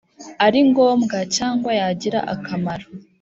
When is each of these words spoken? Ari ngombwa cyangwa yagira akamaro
Ari 0.45 0.59
ngombwa 0.69 1.17
cyangwa 1.35 1.71
yagira 1.79 2.19
akamaro 2.33 2.85